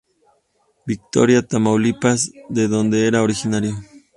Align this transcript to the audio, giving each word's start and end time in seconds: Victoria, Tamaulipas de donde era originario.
Victoria, 0.87 1.43
Tamaulipas 1.45 2.31
de 2.49 2.67
donde 2.67 3.05
era 3.05 3.21
originario. 3.21 3.75